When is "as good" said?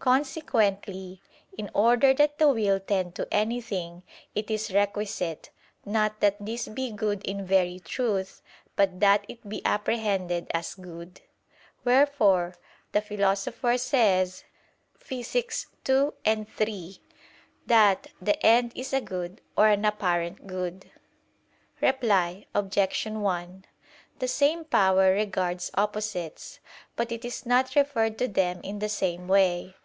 10.52-11.20